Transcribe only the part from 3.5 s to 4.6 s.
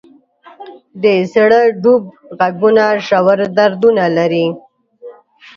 دردونه لري.